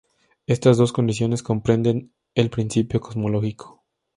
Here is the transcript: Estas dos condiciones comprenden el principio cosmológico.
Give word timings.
Estas 0.47 0.77
dos 0.77 0.93
condiciones 0.93 1.43
comprenden 1.43 2.11
el 2.33 2.49
principio 2.49 2.99
cosmológico. 3.01 3.83